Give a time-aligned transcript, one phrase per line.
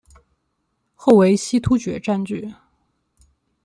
[0.95, 2.51] 后为西突厥占据。